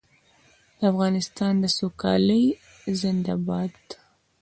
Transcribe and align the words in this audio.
د 0.77 0.79
افغانستان 0.91 1.55
سوکالي 1.77 2.43
زنده 2.99 3.35
باد. 3.47 3.73